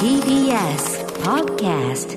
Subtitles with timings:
[0.00, 2.16] TBS Podcast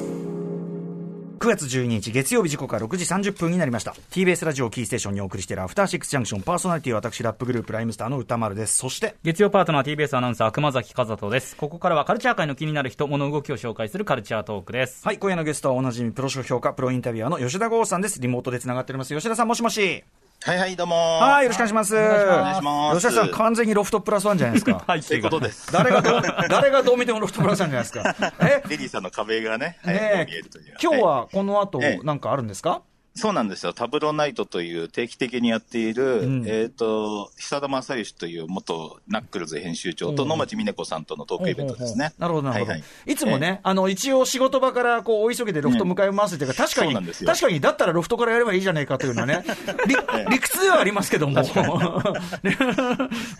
[1.38, 3.94] 9月12日月曜日時刻は6時30分になりました。
[4.10, 8.78] TBS ラジオキーステーションにお送りしているアフターシックスジャンクションパーソナリティは私ラップグループライムスターの歌丸です。
[8.78, 11.58] そして月曜パートナー TBS アナウンサー熊崎和人です。
[11.58, 15.06] ここからはカルチャー界の気になる人物動きを紹介するカルチャートークです。
[15.06, 18.22] はい今夜のゲストはおなじみプロ書評価プロインタビュアーの吉田剛さんです。
[18.22, 19.14] リモートでつながっております。
[19.14, 20.06] 吉田さんもしもし
[20.46, 20.96] はいはい、どうも。
[20.96, 21.96] はいよろしくお願いします。
[21.96, 23.00] お願いします。
[23.00, 24.84] 吉田さん完全にロフトプラスワンじゃないですか。
[24.86, 25.72] はいそういうことです。
[25.72, 28.34] 誰がどう誰がどう見てもロフトプラスワンじゃないですか。
[28.46, 30.76] えリリーさんの壁がね、はいね見えるという。
[30.84, 32.06] 今日いはこの後ええ。
[32.06, 32.82] なんかあるんですか？
[33.16, 33.74] そうなんですよ。
[33.74, 42.14] タブロナイトという定期的にやっている、んえっ、と、久田正義という元ナックルズ編集長と野町美奈子さんとのトークイベントですね。
[42.18, 42.72] なるほど、なるほど。
[42.72, 49.44] はいつもね、あの、一応仕事場から、こう、お急ぎでロフト向かいますっていうか、確かに確かに、だったらロフトからやればいいじゃないかというのはね、
[49.86, 49.96] 理
[50.32, 51.34] 理屈ではありますけども。
[51.40, 51.56] ね自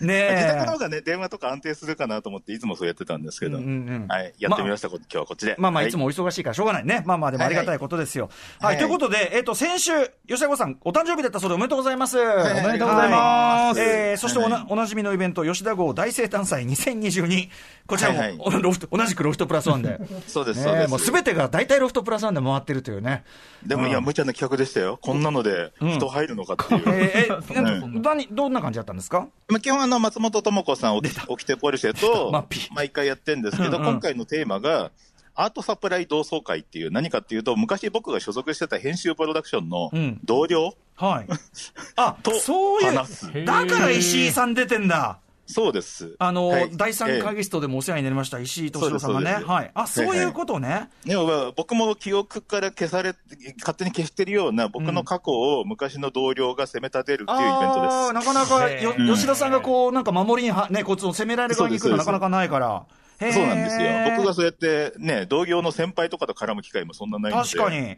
[0.00, 0.78] え方。
[0.78, 3.72] がね、電話とか安定するかなと思って、いつもそうやってたんですけど、うんうんう
[4.04, 5.56] んはい、やってみました、こ今日はこっちで。
[5.58, 7.02] まあまあ、はいつもお忙しいからしょうがないね。
[7.06, 8.30] まあまあ、でもありがたいことですよ。
[8.60, 9.92] はい、はいということで、えっ、と、先週、
[10.28, 12.18] 吉田剛さん、お誕生日だったそうでおめでとうございます。
[12.18, 12.24] いお
[12.66, 13.80] めでとうございます。
[13.80, 17.48] はいえー、そしておな、はいおなじみのイベント、吉田剛大生誕祭2022。
[17.86, 19.98] こちらも、はいはいおロフト、同じくロフトプラスワンで。
[20.28, 20.90] そうです、ねそうです。
[20.90, 23.24] もうすべてが大体ロフトプラスワンで回ってるというね。
[23.64, 24.98] でも、いや、無茶な企画でしたよ。
[25.00, 26.82] こんなので人入るのかっていう。
[26.86, 29.28] えー、えうんな何どんな感じだったんですか？
[29.48, 32.30] まあ、基本あの、松本智子さん、起き起きてポルシェと
[32.74, 34.90] 毎回やってるんですけど、うんうん今回のテーマが、
[35.34, 40.74] アートサプライ同窓会っていう、何かっていうと、昔僕が所属してた編集プロダクションのうん同僚？
[40.96, 41.26] はい。
[41.96, 43.44] あ、とそういう、話す。
[43.44, 45.18] だから石井さん出てんだ。
[45.46, 46.16] そうです。
[46.18, 49.44] あの、はい第三会え議室でもお世話になりました、石井敏郎さんがね。
[49.44, 49.70] はい。
[49.74, 50.88] あ、そういうことね。
[51.04, 53.14] えでもまあ僕も記憶から消され、
[53.58, 57.94] 勝手に消してるような僕の過去を昔の同僚が責め立てるっていうイベントです。
[57.94, 62.84] あーなかなかよ、吉田さんがこう、なんか守りには、ね、こっちを攻められる側に行くのなかなかないから。
[63.32, 63.90] そうなんですよ。
[64.16, 67.42] 僕がそうやってね、同業の先輩とかと絡む機会もそんなないんで。
[67.42, 67.96] 確かに。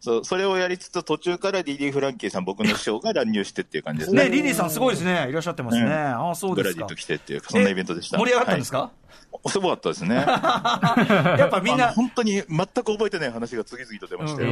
[0.00, 4.24] そう、それをやりつつ、途中からリリー・フランキーさん、僕の師匠が乱入してっていう感じですね。
[4.24, 5.26] ね、リリーさんすごいですね。
[5.28, 5.82] いらっしゃってますね。
[5.82, 6.96] うんああ、そうですかブラジルと。
[6.96, 8.16] 来てっていう、そんなイベントでした。
[8.16, 9.07] え盛り上がったんですか、はい
[9.48, 10.16] すごかったですね。
[11.38, 14.48] やっぱみんな本当に全く覚えてない話が次々と出ましたよ。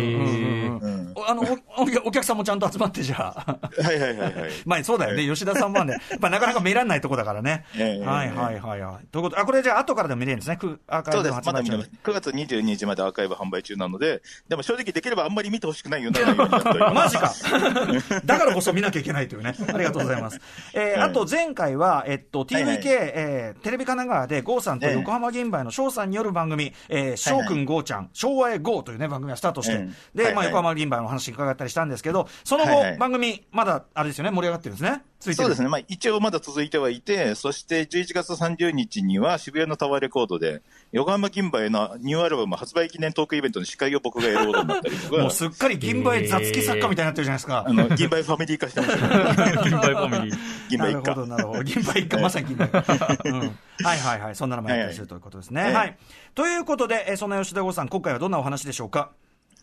[1.29, 1.43] あの
[1.77, 3.59] おおお客さんもちゃんと集まってじゃあ。
[3.83, 4.33] はいはいはいはい。
[4.65, 7.65] まあそうだよね、はい吉田さんはね、やっぱなかなか見らんないとこだからね。
[7.77, 9.07] ええはいはいはいはい。
[9.11, 9.37] ということ？
[9.37, 11.47] で、あ、これじゃあ後からでも見れるんですね、くアーカイブそうです。
[11.47, 11.91] まだ見れます。
[12.05, 17.17] 9月22日までアーカイブ販売中なので、でも正直できればあんまり見てほしくないような内容になっております。
[17.19, 18.21] マジか。
[18.25, 19.55] だからこそ見なきゃいけないというね。
[19.73, 20.41] ありがとうございます。
[20.75, 35.03] えーはいあと前回は、えっと、TVK、はえーテレビ神奈川で、郷さんとええ横浜銀梅の翔さんによる番組、えー、翔くん郷ちゃん、昭和へ郷というね、番組がスタートして、ええで、まあ横浜銀梅の話伺ったりしたんですけど、その後、番組、まだ、あれですよね、盛り上がってるんですね？
[35.19, 35.69] そうですね。
[35.69, 40.63] まあ一応まだ続いてはいて、そして11月30日には渋谷のタワーレコードで、
[40.93, 47.65] 横浜銀梅のニューアルバム発売記念トークイベントの司会を僕がやることになったりとか、 もうすっかり銀梅雑記作家みたいになってるじゃないですか。
[47.67, 48.97] あの、銀梅ファミリー化してますよ。
[49.65, 50.39] 銀杯ファミリー。
[50.69, 51.01] 銀梅一家。
[51.01, 51.63] なるほど、なるほど。
[51.63, 52.69] 銀杯一家、まさに銀杯。
[53.25, 54.36] うんはいはいはい。
[54.37, 55.63] そんなのもやったりするということですね。
[55.63, 55.99] はいはいはい。
[56.35, 59.11] ということで、えーそんな吉田剛さん、今回はどんなお話でしょうか？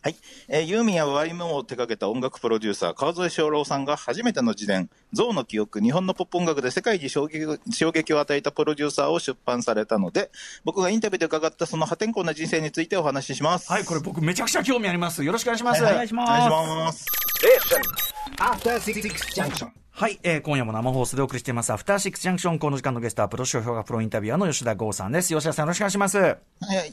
[0.02, 0.16] はい。
[0.48, 10.30] えーユーミンや YM を手掛けた音楽プロデューサー、川添翔郎さんが初めての自伝、象の記憶、日本のポップ音楽で世界に衝撃衝撃を与えたプロデューサーを出版されたので、
[10.64, 13.72] 僕がインタビューで伺ったその破天荒な人生についてお話しします。
[13.72, 15.24] はい、これ僕めちゃくちゃ興味あります。
[15.24, 15.82] よろしくお願いします。
[15.82, 17.06] お願いしお願いしまます。
[19.96, 25.28] はい、えー今夜も生放送でお送りしています、アフターシックスジャンクション、この時間のゲストは、プロ商標がプロインタビュアーの吉田剛さんです。
[25.28, 26.18] 吉田さん、よろしくお願いします。
[26.18, 26.38] はい、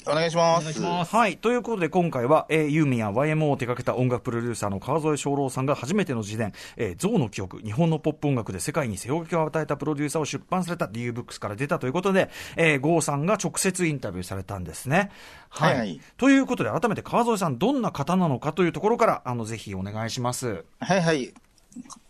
[0.06, 0.60] お願いします。
[0.60, 1.16] お願いします。
[1.16, 1.38] はい。
[1.38, 15.10] ということで、今回は、えーユーミンや YMO を手掛けた音楽プロデューサーの川添翔郎さんが初めての自伝、えー、象の記憶、日本のポップ音楽で世界に背負きを与えたプロデューサーを出版された DU ブックスから出たということで、えー、郷さんが直接インタビューされたんですね。
[15.50, 15.72] はい。
[15.72, 20.66] はいはいということで、改めて川添さん、どんな方なのかというところから、あの、ぜひお願いします。
[20.80, 21.34] はいはい。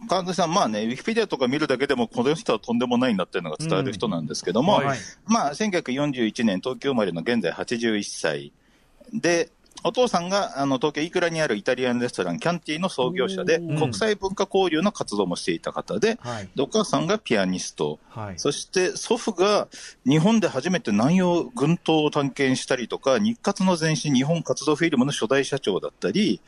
[0.08, 8.52] 川口さん、まあね、ウィキペディアとか見るだけでも、この人はとんでもないんだっていうのが伝わる人なんですけども、うんはいまあ、1941年、東京生まれの現在81歳。
[9.14, 9.52] で、
[9.84, 16.50] お父さんがあの東京イクラにあるイタリアンレストランキャンティの創業者で、ん国際文化交流の活動もしていた方で、はい。
[16.56, 18.34] でお母さんがピアニスト、はい。
[18.38, 19.68] そして祖父が
[20.06, 26.41] 日本で初めて南洋群島を探検したりとか、日活の前身日本活動フィルムの初代社長だったり、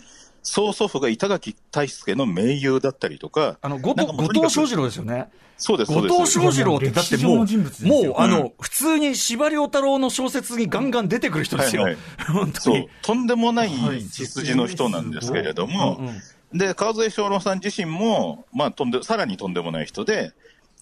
[0.44, 5.30] 曽祖父が板垣大輔の盟友だったりとか、あの、後藤、後藤翔二郎ですよね。
[5.58, 6.40] そうです、そ後うです。
[6.40, 11.84] 藤翔二郎ってだって歴史上もう、の人物ですよもう、あの、普通に司馬遼太郎の小説にガンガン出てくる人ですよ。
[11.84, 12.02] はいはい
[12.34, 13.70] 本当に。、とんでもない
[14.12, 16.22] 血筋の人なんですけれども、うんうん
[16.54, 20.34] で、川添翔郎さん自身も、まあ、とんで、さらにとんでもない人で、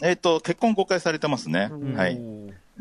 [0.01, 1.71] えっ、と、結婚公開されてますね。
[1.95, 2.19] はい。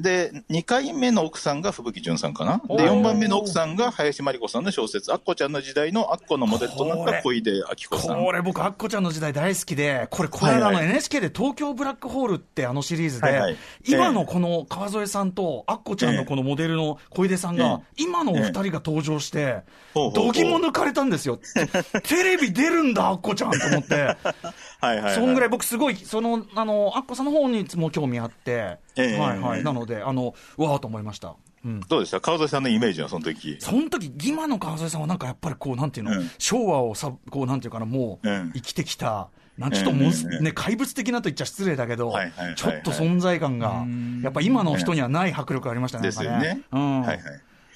[0.01, 2.59] で、2回目の奥さんが吹雪純さんかな？
[2.59, 8.25] で、おー4番目の奥さんが林真理子さんの小説、アッコちゃんの時代のアッコのモデルとなった小出明子さん。
[8.25, 13.57] これ僕、アッコちゃんの時代大好きで、これ、この間の NHK で東京ブラックホールってあのシリーズではいはい、
[13.87, 19.63] 今のこの川添さんとアッコちゃんのこのモデルの小出さんが、今のお二人が登場して、
[19.95, 21.39] ほうほうほう度肝抜かれたんですよ。
[22.05, 24.17] テレビ出るんだ、アッコちゃんと思って。
[24.81, 25.15] はいはい、はい。
[25.15, 29.65] そんぐらい僕すごい、その、あの、アッコさんの方にいつも興味あって、ええはいはい。
[29.65, 31.35] なので、あの、うわーと思いました。
[31.65, 31.81] うん。
[31.81, 32.21] どうでした？
[32.21, 33.57] 川添さんのイメージはその時。
[33.61, 39.29] その時、今の川添さんはなんかやっぱりこう、なんていうの、うん昭和をさ、こう、なんていうかな、もう、うん生きてきた、
[39.59, 43.85] なんちょっともう、うんうんうんね、怪物的なと言っちゃ失礼だけど、はいはいはいはいちょっと存在感が、
[44.23, 46.05] やっぱ今の人にはない迫力ありましたね。
[46.05, 46.63] ですよね。
[46.73, 47.01] うん。
[47.03, 47.19] はいはい。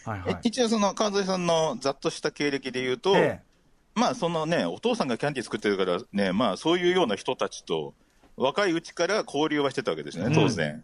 [0.04, 0.32] はいはい。
[0.32, 3.54] え一応その川添さんのざっとした経歴で言うと、ええ
[3.94, 7.94] まあそのね、お父さんがキャンディー作ってるからね、まあそういうような人たちと
[8.36, 10.82] 若いうちから交流はしてたわけですよね、当然。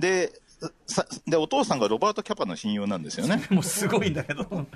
[0.00, 0.32] で、
[0.86, 3.46] さで、お父さんがロバート・キャパの親友なんですよね。
[3.50, 4.46] もうすごいんだけど。
[4.50, 4.66] あ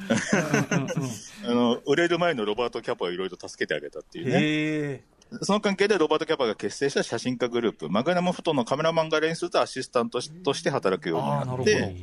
[1.49, 5.05] の、売れる前のロバート・キャパをいろいろと助けてあげたっていうね。
[5.41, 11.97] その関係でロバート・キャパが結成した写真家グループ、マグナム・フォトのカメラマンが練習とアシスタントとして働くようになって、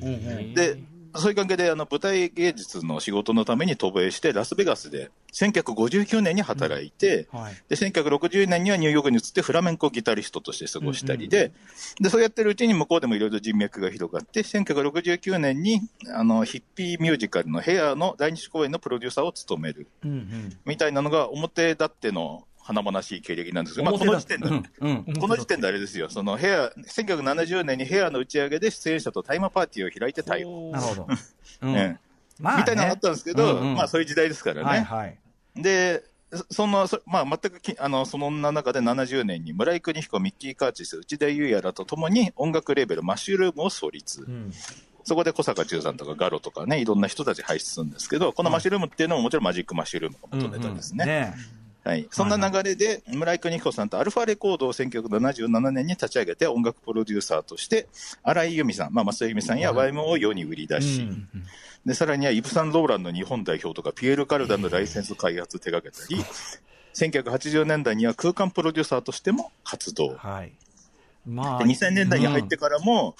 [0.55, 0.79] で、
[1.15, 7.55] そういう関係であの舞台芸術の仕事のために渡米して、ラスベガスで1959年に働いて、はい。
[7.67, 11.51] で、1960年にはニューヨークに移ってフラメンコギタリストとして過ごしたりで、
[11.99, 15.81] で、そうやってるうちに向こうでもいろいろ人脈が広がって、1969年に、
[16.13, 20.57] あの、ヒッピーミュージカルのヘアの来日公演のプロデューサーを務める、うんうん。
[20.65, 30.71] みたいなのが表立っての華々しい経歴なんですけど、まあ、この時点で、うんうんこの時点であれですよ、そのヘア、1970年にヘアの打ち上げで出演者と大麻パーティーを開いて逮捕。
[30.71, 31.07] なるほど。
[31.61, 34.63] うんええまあねみたいなのがあったんですけど、うんうんまあそういう時代ですからね。
[34.63, 35.17] はいはい。
[35.55, 44.21] で、そその、そまあ全くき、あの、そんな中で70年に村井邦彦、ミッキー・カーチス、内田裕也らと共に音楽レーベルマッシュルームを創立。
[44.21, 44.53] うん
[45.09, 51.05] そこで小坂忠さんとかガロとかね、いろんな人たち輩出するんですけど、このマッシュルームっていうのももちろんマジックマッシュルームが元ネタですね。
[51.05, 51.35] ね
[51.89, 52.07] はい。
[52.11, 57.87] そんな流れで、村井邦彦さんとアルファレコードを1977年に立ち上げて音楽プロデューサーとして、
[58.21, 61.27] 荒井由実さん、まあ、松任谷由実さんや YMO を世に売り出し、うん
[61.85, 66.21] で、さらにはイブ・サンローランの日本代表とか、ピエール・カルダンのライセンス開発手掛けたり、
[66.93, 70.15] 1980年代には空間プロデューサーとしても活動。
[70.15, 70.51] はい。
[71.25, 71.59] まあ。
[71.59, 73.15] で2000年代に入ってからも、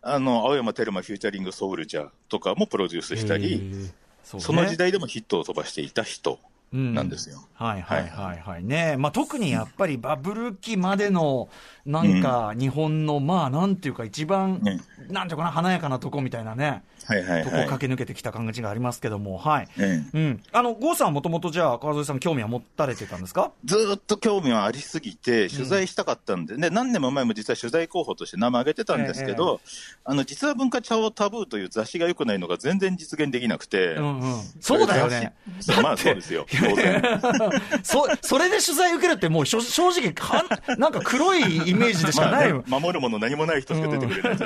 [0.00, 3.74] あの、青山テルマ featuring SoulJa とかもプロデュースしたり、
[4.22, 6.38] そうねその時代でもヒットを飛ばしていた人
[6.74, 7.38] なんですよ。
[7.54, 8.96] はいはいはいはいね。
[8.98, 11.48] まあ特にやっぱりバブル期までの、
[11.86, 14.80] なんか日本の、まあなんていうか一番、ね。
[15.08, 17.68] なんていうかな、華やかなとこみたいなね、はいはいとこをはい。
[17.68, 19.68] 駆け抜けてきた感じがありますけども、はい。
[19.78, 20.42] ええうん。
[20.52, 23.52] あの、郷さんはもともとじゃあ、川添さん興味は持たれてたんですか？
[23.64, 29.60] ずーっと興味はありすぎて、取材したかったんで、ね何年も前も実は取材候補として名前挙げてたんですけど、
[30.04, 34.42] あの、実は文化茶をタブーという雑誌が良くないのが全然実現できなくて、うんうん。
[34.60, 35.34] そうだよね。
[35.82, 37.02] まあそうですよ、当然。
[37.84, 44.44] そ、それで取材受けるってもう正直はん、なんか黒いイメージでしかまあねないよ。、守るもの何もない人しか出てくれないで、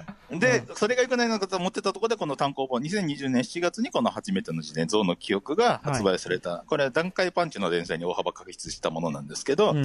[0.38, 6.64] で、それが良くないのかと思ってたところで、この単行本、2020年7月にこの初めての時点、象の記憶が発売された。
[6.66, 9.84] これは段階パンチの連載に大幅確筆したものなんですけど、うん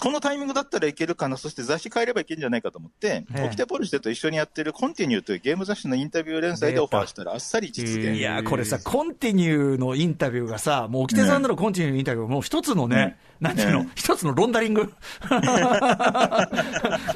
[0.00, 8.16] このタイミングだったらいけるかな、そして雑誌変えればいけるんじゃないかと思って、ええオキテポルシェと一緒にやってるコンティニューというゲーム雑誌のインタビュー連載でオファーしたらあっさり実現。
[8.16, 14.92] いや、これさ、コンティニューのインタビューがさ、もう、沖手さんのコンティニューのインタビューもう一つのね、なんていうのね、一つのロンダリング。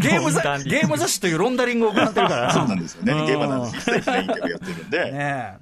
[0.00, 2.54] ゲーム雑ロンダリングゲーム雑誌というロンダリングを行ってるから。
[2.66, 3.12] そうなんですよね。
[3.12, 5.12] うんゲームの話一切しないインタビューやってるんで。
[5.12, 5.60] ね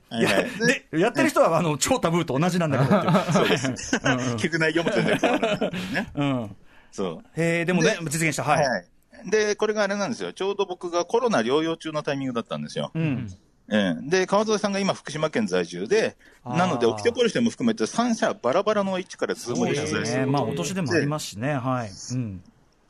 [0.91, 0.97] え。
[0.97, 3.13] で、やってる人は、あの、超タブーと同じなんだけど。
[3.33, 3.97] そうです。
[3.97, 5.71] 聞く内容も全然変わらない。
[6.15, 6.57] うん。
[6.91, 7.41] そう。
[7.41, 8.45] へえ、でもね、実現した。
[8.45, 8.69] はい。
[8.69, 8.87] はい。
[9.31, 10.33] で、これがあれなんですよ。
[10.33, 12.91] ちょうど僕がコロナ療養中のタイミングだったんですよ。
[12.95, 13.29] うん。
[13.71, 20.27] ええで、川添さんが今福島県在住で、なので、オキテポルシェも含めて3社バラバラの位置からズームで取材する。
[20.27, 21.91] ねまあ、お年でもありますしね、はい。
[22.13, 22.43] うん。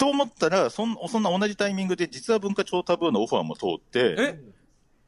[0.02, 4.36] と思ったらそん、そんな同じタイミングで、実話BUNKA超タブーのオファーも通って、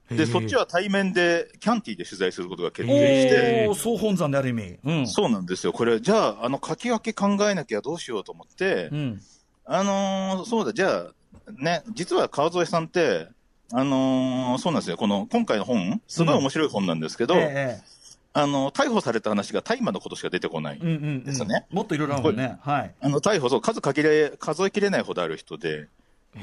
[0.08, 4.78] で、そっちは対面で、キャンティで取材することが決定して、総本山である意味。
[4.84, 5.06] うん。
[5.08, 5.72] そうなんですよ。
[5.72, 9.20] これ、じゃあ、あの、書き分け考えなきゃどうしようと思って、うん。
[9.64, 11.12] あのーそうだ、じゃあ、
[11.60, 13.26] ね、実は川添さんって、
[13.72, 14.96] あのーそうなんですよ。
[14.96, 17.93] この、今回の本、すごい面白い本なんですけど、ええ
[18.34, 20.78] あの、逮捕された話が大麻のことしか出てこない。
[20.78, 21.24] うんうんうん。
[21.24, 22.58] ですよねもっといろいろあるもんね。
[22.60, 22.94] はい。
[23.00, 25.88] あの、逮捕、そう、数限れ、数えきれないほどある人で、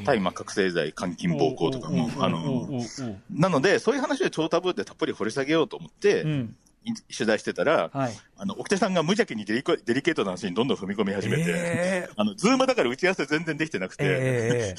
[0.05, 2.69] 大麻覚醒剤、監禁暴行とかも、あの、
[3.29, 6.55] なので、そういう話で超タブーってたっぷり掘り下げようと思って、うん。
[7.15, 8.13] 取材してたら、はい。
[8.37, 14.75] あの、奥手さんが無邪気にデリコデリケートな話にどんどん踏み込み始めて、えあの、ズームだから打ち合わせ全然できてなくー、て、え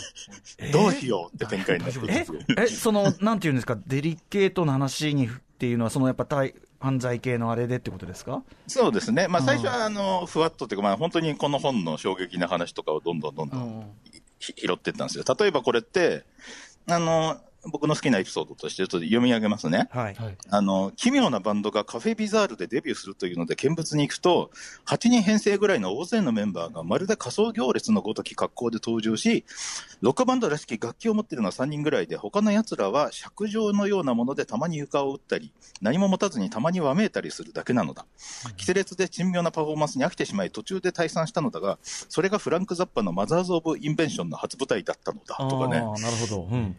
[0.59, 2.01] ー、えーどうしようって展開になって
[2.59, 8.43] ええ、その、なんていうんですか、デリケートな話にっていうのは、そのやっぱ対犯罪系のあれでってことですか？
[8.67, 9.29] そうですね。
[9.29, 13.91] まあ最初はあの、ふわっとっていうか、まあ本当にこの本の衝撃な話とかをどんどんどんどん
[14.41, 15.25] ひ拾ってったんですよ。
[15.39, 16.25] 例えばこれって、
[16.89, 19.89] あの、僕の好きなエピソードとしてちょっと読み上げますね。
[19.93, 20.15] はい。
[20.15, 20.37] はい。
[20.51, 24.51] あの、奇妙なバンドがカフェビザールでデビューするというので見物に行くと、
[24.87, 29.45] 8人編成ぐらいの大勢のメンバーがまるで仮想行列のごとき格好で登場し、
[30.01, 38.07] ロックバンドらしき楽器を持っているのは3人ぐらいで、他の奴らは尺状のようなものでたまに床を打ったり、何も持たずにたまにわめいたりするだけなのだ。
[38.57, 45.79] キテレツで珍妙なパフォーマンスに飽きてしまい途中で退散したのだが、それがフランク・ザッパのマザーズ・オブ・インベンションの初舞台だったのだとかね。
[45.79, 46.49] ああ、なるほど。
[46.51, 46.77] うん。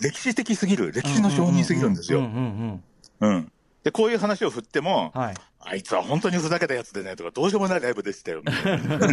[0.00, 2.20] 歴史的すぎる、歴史の証人すぎるんですよ。
[2.20, 3.52] うん。
[3.84, 5.34] で、こういう話を振っても、はい。
[5.60, 8.94] あいつは本当にふざけたやつでねとか、どうしようもないライブでしたよ、みたいな。
[8.94, 9.06] うんう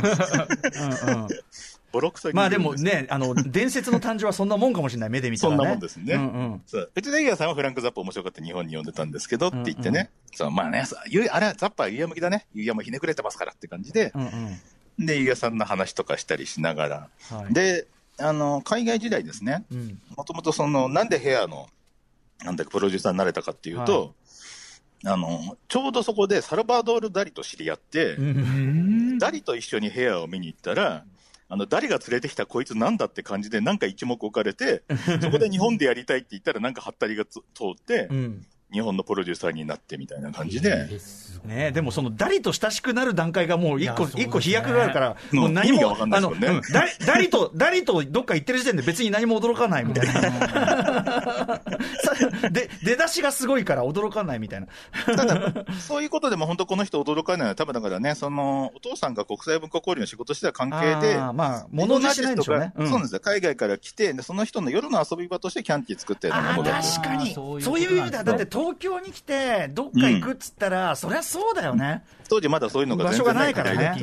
[1.25, 1.27] ん。
[1.91, 5.57] ボロクソにまあでもね、あの、伝説の誕生はそんなもんかもしれない、目で見たらね。
[5.57, 6.23] そんなもんですねうんう
[6.55, 6.61] ん。
[6.67, 10.83] そううちのエギアさんはフランク・ザッパ面白かった日本に呼んでたんですけどって言ってね、そうまあね、
[11.31, 14.59] あれはザッパはユイヤ向きだね、ユイヤもひねくれてますからって感じで、うん
[14.99, 15.05] うん。
[15.05, 17.53] で、ユイヤさんの話とかしたりしながら、はい。
[17.53, 17.87] で、
[18.17, 20.01] あの、海外時代ですね、うん。
[20.15, 21.67] もともとその、なんでヘアの、
[22.43, 24.15] なんだっけ、プロデューサーになれたかっていうと、
[25.05, 29.17] あの、ちょうどそこでサルバドール・ダリと知り合って、うん。
[29.19, 31.05] ダリと一緒にヘアを見に行ったら、
[31.47, 34.83] あの、ダリが連れてきたこいつなんだって感じで、なんか一目置かれて、
[35.21, 38.45] そこで日本でやりたいって言ったら、なんかハったりがつ通ってう、ん。
[38.71, 40.87] 日本のプロデューサーになってみたいな感じで、
[41.45, 50.13] ねでもそのダリと親しくなる段階がもう一個、一個飛躍があるから、もう何も、意味がわかんないですもんねあの、うんダリ、ダリと、ダリとどっか行ってる時点で別に何も驚かないみたいな。
[52.03, 54.67] さで、出だしがすごいから驚かないみたいな。
[55.15, 62.73] ただ、そういうことでも本当この人驚かないのは、多分だからね、その、お父さんが国際文化交流の仕事してた関係で、あーまあ、物にしないんでしょうね。
[62.75, 63.19] そうなんですよ。
[63.19, 66.71] 海外から来て、でその人の夜の遊び場としてキャンティ作ったようなもの。
[66.71, 73.93] 確かにそういう意味だ、だって東京に来て、どっか行くっつったら、そりゃそうだよね、当時まだそういうのが全然ないからね。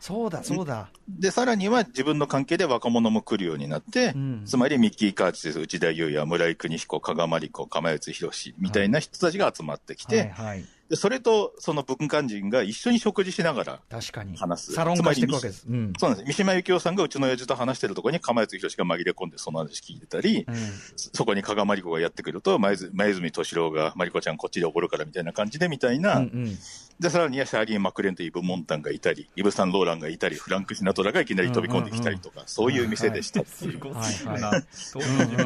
[0.00, 4.42] そうだ、そうだ、で、さらには自分の関係で若者も来るようになって、うん。
[4.46, 14.36] つまりミッキー・カーチス、内田裕也、村井邦彦、加賀まりこ、釜内博士みたいな人たちが集まってきて、はいはい、でそれとその文化人が一緒に食事しながら、確かに。
[14.36, 14.72] 話す。
[14.72, 15.64] サロン化していくわけです。
[15.68, 15.92] うん。
[15.96, 16.28] そうなんです。
[16.28, 20.54] 三島由紀夫さんがうちの親父と話してるところに釜内博士が紛れ込んでその話聞いてたり、うん。
[20.96, 26.58] そこに加賀まりこがやってくると、前ず前泉敏郎が、まりこちゃんこっちで怒るからみたいな感じでみたいな、うんうん。
[26.98, 33.80] で、さらにはシャーリー・マクレンとイブ・モンタンがいたり、イブ・サンローランがいたり、フランク・シナトラがいきなり飛び込んできたりとか、そういう店でしたっていう。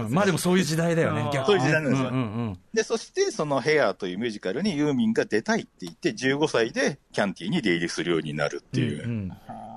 [0.08, 2.08] まあでもそういう時代だよね逆そういう時代なんですよ。
[2.08, 2.58] うんうんうん。
[2.72, 9.32] で、そしてそのヘアというミュージカルにユーミンが出たいって言って、15歳でキャンティに出入りするようになるっていう、うん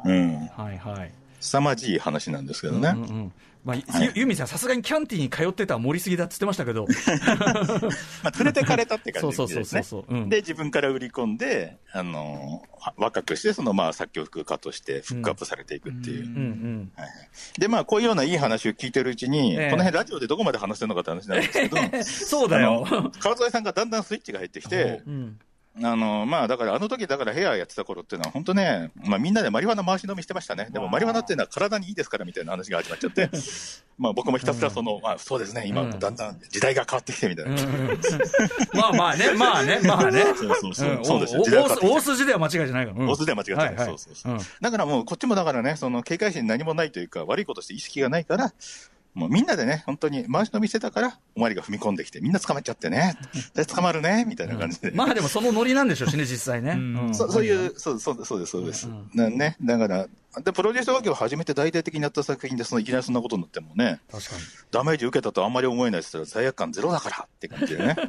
[0.06, 1.12] うん、はいはい。
[1.40, 2.90] 凄まじい話なんですけどね。
[2.90, 3.34] うんうん
[3.68, 6.88] まあ、ゆユーミンさん、さすがにキャンティに通ってたら盛りすぎだって言ってましたけど、
[8.24, 10.30] まあ、連れてかれたって感じそうそうそうですね。
[10.30, 16.24] で、自分から売り込んで、あのは若くして、そのまあ作曲家としてフックアップされていくっていう。
[16.24, 16.36] うん。
[16.36, 16.92] うん、
[17.60, 19.70] で、まあ、こういうようないい話を聞いてるうちに、ええ。
[19.70, 22.88] この辺ラジオでどこまで話してるのかって話なんですけど、 そうだよ。
[23.20, 25.40] 川添さんがだんだんスイッチが入ってきて、うん
[25.84, 30.70] あの、まあ、だからあの時だからヘアやってた頃っていうのは本当ね、まあみんなでマリファナ回し飲みしてましたね。
[30.72, 33.30] でもマリファナっていうのは体にいいですからみたいな話が始まっちゃって、
[33.98, 37.52] まあ僕もひたすらその、まあそうですね、今うんだんだん時代が変わってきてみたいな。
[38.74, 40.26] まあまあね、まあね、まあね。
[40.36, 41.20] そうそうそう。
[41.20, 41.44] ですよ。
[41.82, 43.00] 大筋では間違いじゃないから。
[43.00, 43.86] うん大須では間違ってない。
[43.86, 44.34] そうそうそう。
[44.34, 48.52] うんだからもうこっちもだからね、その警戒心何もないというか、悪いことして意識がないから、
[49.18, 53.18] もうみんなでね、本当に回し飲みしてたから、おまわりが踏み込んできて、みんな捕まっちゃってね、
[53.56, 54.92] で捕まるね、みたいな感じで。
[54.92, 56.74] まあでもそのノリなんでしょうしね、実際ね。
[56.74, 58.88] うんそそういう、そうそうそうです、そうです。
[59.16, 60.08] なね、だから、
[60.44, 64.42] で、プロデュースワークを初めて大々的にやった作品で、そのいきなりそんなことになってもね、確かに。
[64.70, 67.96] ダメージ受けたとあんまり思えないって言ったら罪悪感ゼロだからって感じでね。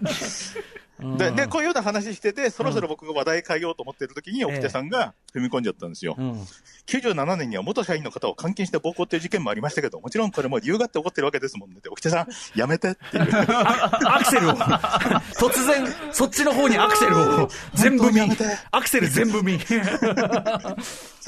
[1.16, 6.16] で、で、こういうような話してて、そろそろ僕が話題変えようと思ってる時に、奥手さんが踏み込んじゃったんですよ。
[6.18, 6.46] うん。
[6.86, 11.76] 97年には元社員の方を監禁して暴行っていう事件もありましたけど、もちろんこれも理由があって起こってるわけですもんね。
[11.78, 12.28] って、奥手さん、
[12.58, 13.28] やめてっていう。
[13.30, 18.20] アクセルを、突然、そっちの方にアクセルを、全部見
[18.70, 19.58] アクセル全部見。
[19.60, 19.74] そ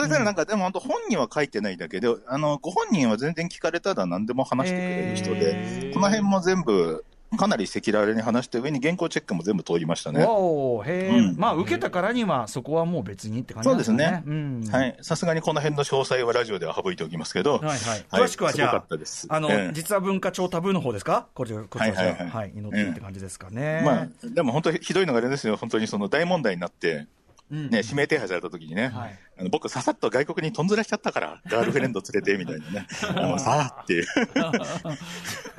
[0.02, 7.04] れからなんか、でも本当本には書いてないだけで、あの、ご本人は全然聞かれたら何でも話してくれる人で、この辺も全部、
[7.36, 10.20] かなり赤裸々に話した上に原稿チェックも全部通りましたね。
[10.20, 11.36] へえ、うん。
[11.36, 14.22] まあ、受けたからには、そこはもう別にって感じそうんですね。
[14.26, 14.64] うん。
[14.70, 14.96] はい。
[15.00, 17.58] さすがにこの辺の詳細はラジオでは省いておきますけど。
[17.58, 17.78] はいはい、
[18.10, 18.84] 詳しくはじゃあ
[19.28, 19.72] あの、ええ。
[19.72, 21.28] 実は文化庁タブーの方ですか？
[21.34, 22.28] これ、こちら、はいはいはい。
[22.28, 23.82] はい、祈ってるって感じですかね。
[23.84, 25.56] まあ、でも本当ひどいのがあれですよ。
[25.56, 27.06] 本当にその大問題になって、
[27.50, 27.70] うん。
[27.70, 32.86] ね、指名手配された時にね、はいあの僕、ささっと外国に飛んずらしちゃったから、ガールフレンド連れて、みたいなね。
[33.08, 34.06] あのさあっていう。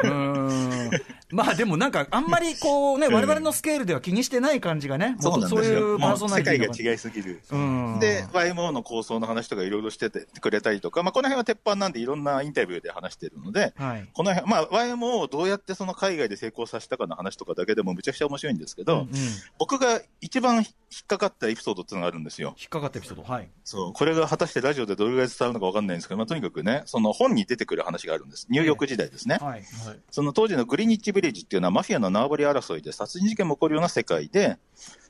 [0.04, 0.92] う
[1.32, 5.64] まあでもなんか、あんまりこうね、我々のスケールでは気にしてない感じがね、そうなんですよ。
[5.64, 7.42] そういうパーソナリテ世界が違いすぎる。
[7.52, 19.12] うんで、YMO の構想の話とかいろいろしててくれたりとか、まあ、この辺は鉄板なんでいろんなインタビューで話してるので、はいこの辺、まあ、YMO をどうやってその海外で成功させたかの話とかだけでもめちゃくちゃ面白いんですけど、うんうん
[19.58, 20.64] 僕が一番引
[21.04, 22.56] っかかったエピソードっていうのがあるんですよ。
[22.58, 23.50] 引っかかったエピソード、はい。
[23.72, 23.94] そう。
[23.94, 28.46] これが果たしてラジオでどれぐらい伝わるのかわかんないんですけど、まあ、とにかくね、その本に出てくる話があるんです。
[28.50, 29.38] ニューヨーク時代ですね。
[29.40, 29.63] はい。
[30.12, 34.58] その当時のグリニッジビレッジっていうのはマフィアの縄張り争いで殺人事件も起こるような世界で、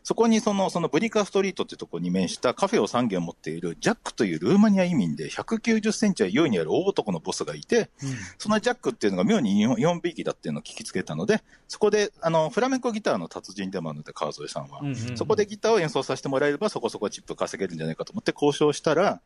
[0.04, 7.90] そこにその、そのブリカーストリートっていうところに面したカフェを3軒持っているジャックというルーマニア移民で190センチは優にある大男のボスがいて、
[8.38, 14.80] そのジャックっていうのが妙に日本日本びいきだっていうのを聞きつけたので、そこで、あの、フラメンコギターの達人でもあるので、川添さんは。
[14.82, 19.22] うんうんうんそこでギターを演奏させてもらえればそこそこチップ稼げるんじゃないかと思って交渉したら、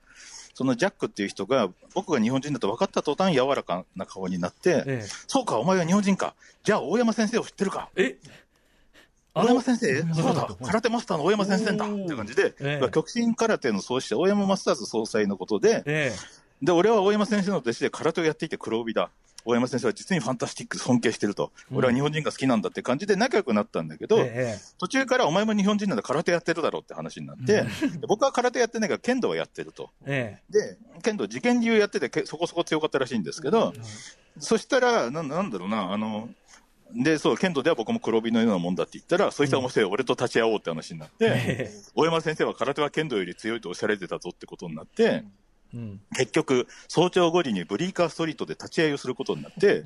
[0.54, 6.34] そのジャックっていう人が、僕が日本人だと分かった途端柔らかな顔になって、ええそうか、お前は日本人か。
[6.64, 7.90] じゃあ、大山先生を知ってるか。
[7.96, 8.18] え？
[9.36, 10.02] 大山先生？
[10.14, 11.86] そうだ、空手マスターの大山先生だ。
[11.86, 16.14] って感じで、え極真空手の創始者、大山マスターズ総裁のことで、え
[16.62, 19.10] で、俺は大山先生の弟子で空手をやっていて黒帯だ。
[19.48, 21.52] 大山先生は実にファンタスティック、尊敬してると。
[21.72, 27.68] 俺は日本人が好きなんだって感じで仲良くなったんだけど、ええ途中からお前も日本人なんだ空手やってるだろうって話になって、で
[28.08, 29.92] 僕は空手やってないから剣道はやってると。
[30.06, 33.74] えで、剣道、受験流やっててけそこそこ強かったらしいんですけど、
[34.40, 36.28] そしたら、ななんだろうな、あの、
[36.96, 45.24] で、そう、剣道では僕も黒帯のようなもんだって言ったら、そいつは面白い、俺と立ち会おうって話になって、え 大山先生は空手は剣道より強いとおっしゃられてたぞってことになって、
[45.74, 46.02] うん。
[46.16, 49.84] 結局、早朝5時にブリーカーストリートで立ち会いをすることになって、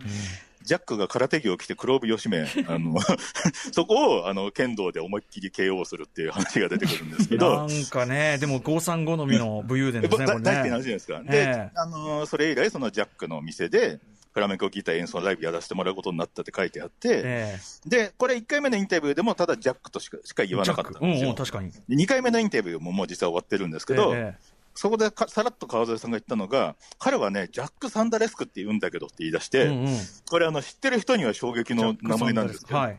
[0.64, 2.96] ジャックが空手着を着て黒帯を締め、あの、
[3.72, 10.76] そこを、あの、剣道で思いっきり KO するっていう話が出てくるんですけど、なんかね、でも、郷さん好みの武勇伝ですね、これだ大好きな話じゃね。
[10.76, 11.24] ないですか。
[11.24, 11.72] で、ええ。
[11.76, 14.00] あのーそれ以来、そのジャックの店で、
[14.40, 21.10] フラメンコギター演奏ライブやらせてもらうことになったって書いてあって、えで、これ1回目のインタビューでもただジャックとしかしか言わなかったんですよ。
[21.12, 21.72] うんうん、確かに。
[21.72, 24.36] で2回目のインタビューももう実は終わってるんですけど、え
[24.80, 29.98] そこでかさらっと川添さんが言ったのが、彼はね、ジャック・サンダレスクって言うんだけどって言い出して、えうんうん
[30.30, 32.98] これあの、知ってる人には衝撃の名前なんですけど、はい。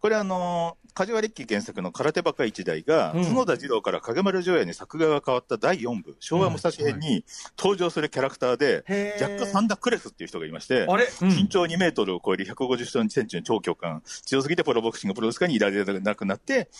[0.00, 3.24] これあのー、梶原力原作の空手バカ一代が、うん。
[3.26, 7.24] 角田二郎から影丸城屋に作画が変わった第4部、昭和武蔵編に
[7.58, 9.18] 登場するキャラクターで、へー。
[9.18, 11.06] ジャック・サンダクレスっていう人がいまして、あれ？
[11.20, 11.28] うん。
[11.28, 16.70] 身長2メートルを超える150センチの超強悍、強すぎてプロボクシングプロレス界にいられなくなって、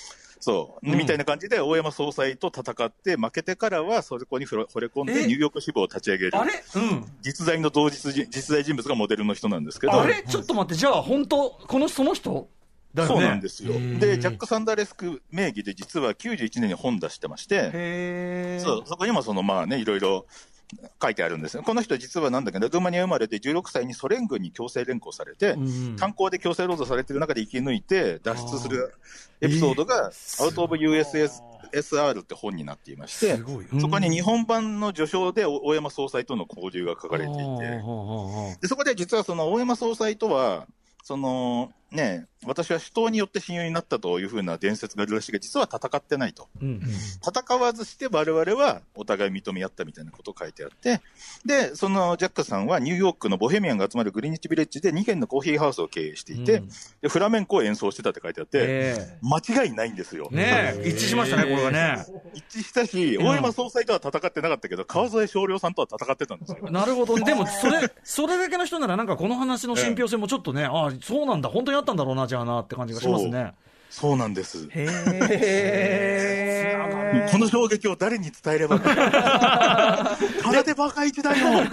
[0.41, 0.97] そう、うん。
[0.97, 5.13] みたいな感じで大山総裁と戦って、負けてからはそこに惚れ惚れ込んえ？
[5.13, 6.39] でニューヨーク支部を立ち上げる。
[6.39, 6.53] あれ？
[6.75, 7.05] うん。
[7.21, 10.25] 実在の同実人実在人物がモデルの人なんですけど、あれ？
[10.27, 12.49] ちょっと待って、じゃあ、本当この、その人？
[12.95, 13.07] ね。
[13.07, 13.73] そうなんですよ。
[13.73, 13.99] ー。
[13.99, 20.27] で、ジャック・サンダーレスク名義で実は91年に本出してまして、そう、そこにもそのまあね、いろいろ
[21.03, 21.57] 書いてあるんです。
[21.57, 21.63] よ。
[21.63, 28.95] この人実はなんだけど、ルーマニア生まれて16歳にソ連軍に強制連行されて、うん炭鉱で強制労働されてる中で生き抜いて脱出する
[29.41, 33.81] エピソードが、アウト・オブ・ USSR って本になっていましてすごい、うん。
[33.81, 40.67] そこに日本版の序章で大山総裁との交流が書かれていて、でそこで実はその大山総裁とは、
[41.03, 46.49] そのね、私は死闘によって親友になったというふうな伝説があるらしいが、実は戦ってないと。
[46.63, 46.81] うん
[47.23, 51.01] 戦わずして我々はお互い認め合ったみたいなことを書いてあって、
[51.45, 56.69] で、そのジャックさんはニューヨークのボヘミアンが集まるグリニッジビレッジで2軒のコーヒーハウスを経営していて、うん
[57.03, 60.29] でフラメンコを演奏してたって書いてあって、え間違いないんですよ。
[60.33, 62.05] えねえ、一致しましたね、これがね。
[62.35, 66.71] 一致したし、うん大山総裁とは戦ってなかったけど、川添少量さんとは戦ってたんですよ。
[66.71, 67.17] なるほど。
[67.17, 73.53] でも、それ、それだけの人なら、なんかこの話の信憑性もちょっとね、ああ、そうなんだ、本当にあったんだろうな、じゃあな、って感じがしますね。
[73.91, 74.69] そうなんです。
[74.71, 74.87] へ
[75.31, 76.61] え。
[77.31, 78.79] この衝撃を誰に伝えれば
[80.43, 81.63] 空手バカ一だよ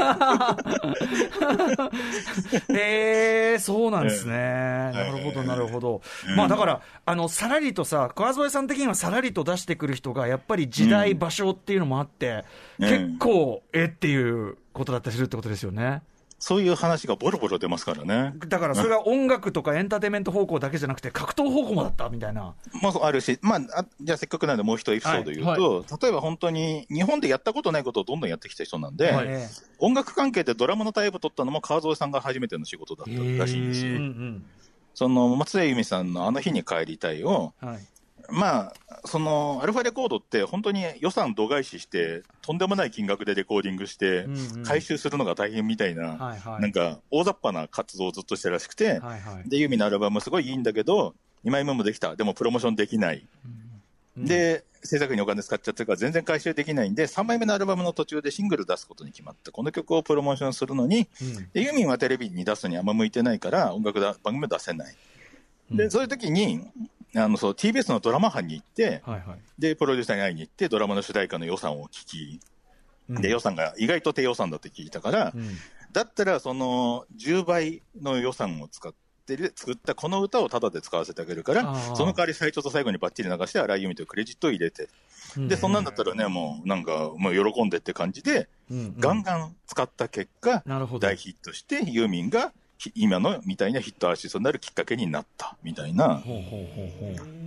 [2.70, 4.34] へえ、そうなんですね。
[4.34, 6.02] なるほど、なるほど。
[6.36, 12.44] まあだから、あの、さらりとさ、川添さん的にはさらりと出してくる人が、やっぱり時代、場所っていうのもあって、
[12.80, 16.02] うん結構、えっていうことだったりするってことですよね。
[16.40, 18.34] そういう話がボロボロ出ますからね。
[18.48, 22.54] だからそれが音楽とかエンターテインメント方向だけじゃなくて、格闘方向もだったみたいな。
[22.82, 29.28] まあ、あるし、まあ、あじゃあせっかくなんでもう一エピソード言うと、例えば本当に日本でやったことないことをどんどんやってきた人なんで、はい
[29.80, 33.92] 音楽関係でドラムのタイプ取ったのも川添さんが初めての仕事だったらしいんですよ。
[33.92, 34.46] うんうん
[34.96, 37.80] その松田由美さんのあの日に帰りたいを、はい。
[38.30, 38.74] まあ、
[39.06, 46.62] そのアルファレコードって本当に予算度外視して、とんでもない金額でレコーディングしてうんうん、回収するのが大変みたいな、はいはい。
[46.62, 49.50] なんか大雑把な活動をずっとしてるらしくて、はいはい。
[49.50, 53.26] で、ユーミンのアルバムすごいいいんだけど、2枚目もできた、でもプロモーションできない。
[54.18, 61.50] で、制作費にお金使っちゃってるから全然回収できないんで、3枚目のアルバムの途中でシングル出すことに決まって、この曲をプロモーションするのに、うん。
[61.54, 64.96] でユーミンはテレビに出すにあんま向いてないから、音楽だ番組を出せない。
[65.72, 66.62] で、そういう時に、
[67.18, 69.40] あの、そう、TBS のドラマ班に行って、はいはい。
[69.60, 72.40] で、プロデューサーに会いに行って、ドラマの主題歌の予算を聞き、
[73.10, 75.58] で、予算が意外と低予算だって聞いたから、うん。
[75.94, 78.94] だったら、その10倍の予算を使っ
[79.26, 84.90] てる作ったこの歌をタダで使わせてあげるからその代わり最初と最後にバッチリ流して、荒井由実というクレジットを入れて、
[85.38, 85.48] うん。
[85.48, 88.96] で、そんなんだったらね、もうなんか、もう喜んでって感じで、うんうん。
[89.00, 90.64] ガンガン使った結果、
[91.00, 92.54] 大ヒットして、ユーミンがひ
[92.96, 96.22] 今のみたいなヒットアーティストになるきっかけになったみたいな、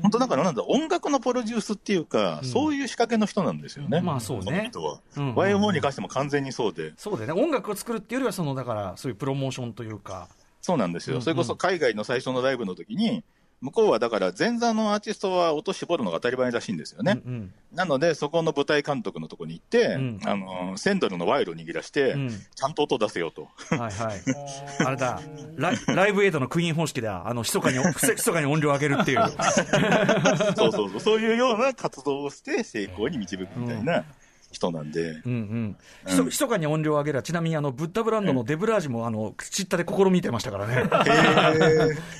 [0.02, 4.00] 本当だからなんだ、音楽のプロデュースっていうか、そういう仕掛けの人なんですよね。
[4.00, 5.00] まあそうねこの人は。
[5.16, 7.42] うんうん YMO に関しても完全にそうで、そうだよね。
[7.42, 10.28] 音楽を作るっていうよりは、その、だから、そういうプロモーションというか。
[10.60, 11.14] そうなんですよ。
[11.14, 13.24] うんうんそれこそ海外の最初のライブの時に、
[13.60, 17.20] 向こうはだから前座のアーティストは音絞るのが当たり前らしいんですよね。
[17.24, 23.48] うんなので、そこの舞台監督のとこに行って、うんあの、1000ドルの賄賂を握らして、うんちゃんと音出せよと。
[23.70, 23.78] うん。
[23.78, 24.20] はいはい。
[24.84, 25.20] あれだ。
[25.56, 27.28] ライライブエイドのクイーン方式だ。
[27.28, 29.20] あの、密かに、密かに音量を上げるっていう。
[30.56, 31.00] そうそうそう。
[31.00, 34.04] そういうような活動をして成功に導くみたいな
[34.50, 35.22] 人なんで。
[35.24, 35.76] うんうん。
[36.10, 40.74] ひそ密かに音量を上げるは、ちなみにあの、ブッダブランドのデブラージも、あの、口ったで試みてましたからね。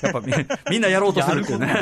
[0.01, 0.33] やっぱみ
[0.69, 1.67] みんなやろうとするっていうね。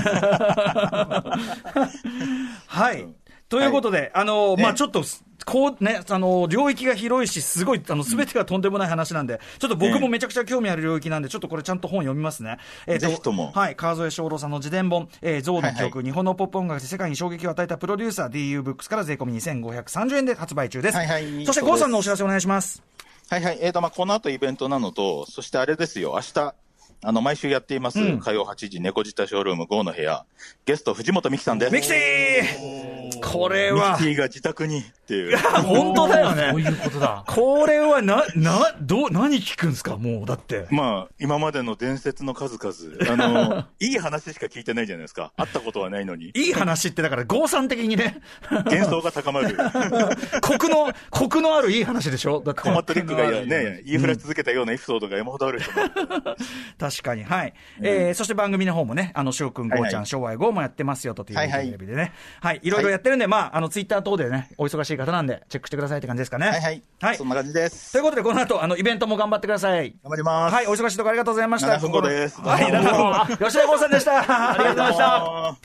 [2.66, 3.08] はい。
[3.48, 5.04] ということで、あの、まあちょっと、
[5.50, 12.60] こうね、あの、領域が広いし、すごい、あの、すべてがとんでもない話なんで、ちょっと僕もめちゃくちゃ興味ある領域なんで、ちょっとこれちゃんと本読みますね。
[12.86, 13.76] えーぜひともはい。
[13.76, 20.98] 川添翔郎さんの自伝本、えー、象の曲、日本のポップ音楽で世界に衝撃を与えたプロデューサー、DU ブックスから税込み2530円で発売中です。
[20.98, 22.84] はいはいそして、郷さんのお知らせお願いします。
[23.30, 23.58] はいはい。
[23.62, 26.54] えーと、まあ、この後イベントなのと、そしてあれですよ、明日、
[27.02, 30.26] あの、毎週やっています、うん火曜8時、猫舌ショールーム GO の部屋、
[30.66, 31.74] ゲスト藤本美貴さんです。
[31.74, 32.89] ミキティ
[33.22, 35.38] これミはキ、ティが自宅にっていう。
[35.38, 36.50] 本当だよね。
[36.52, 37.24] そういうことだ。
[37.28, 39.98] これはな、な、どう、何聞くんですか？
[39.98, 40.68] もう、だって。
[40.72, 45.32] まあ、今までの伝説の数々、あの、 いい話しか聞いてないじゃないですか。
[45.38, 46.32] 会ったことはないのに。
[46.36, 48.20] いい話って、だから、合算的にね、
[48.50, 49.56] 幻想が高まる。
[50.42, 52.42] コクの、コクのあるいい話でしょ？
[52.46, 52.62] だって。
[52.62, 55.60] コマットリックがね、言いふらし続けたようなエピソードが山ほどある。
[56.80, 57.24] 確かに。
[57.24, 57.54] はい。
[57.82, 62.14] えー、そして番組の方もね、あの、翔くん、豪ちゃん、昭和号もやってますよと、テレビでね。
[62.42, 62.60] はい。
[62.64, 66.48] いろいろやってるんで、まあ、あの、ツイッター等でね、お忙しい方なんで、チェックしてくださいって感じですかね。
[66.48, 66.84] はいはい。
[67.02, 67.18] はい。
[67.18, 67.92] そんな感じです。
[67.94, 69.96] ということで、この後、あの、イベントも頑張ってください。
[70.04, 70.54] 頑張ります。
[70.54, 70.68] はい。
[70.68, 71.76] お忙しいところありがとうございました。
[71.76, 73.46] 7分後ですはい、7分後。
[73.46, 74.52] 吉田豪さんでした。
[74.52, 75.06] ありがとうございました。
[75.06, 75.58] あ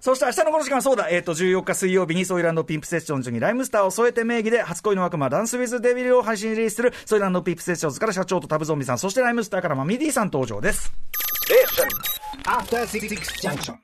[0.00, 10.92] そして明日のこの時間、そうだ、えっ、と、14日水曜日に SOIL&"PIMP"SESSIONS に RHYMESTER を添えて名義で、初恋の悪魔、 Dance with Devil を配信リリースする、 SOIL&"PIMP"SESSIONS から社長とタブゾンビさん、そして RHYMESTER から Mummy-D さん登場です。
[13.42, 13.76] Junction.